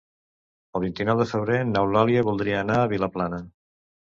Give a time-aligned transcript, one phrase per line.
[0.77, 3.45] El vint-i-nou de febrer n'Eulàlia voldria anar a Vilaplana.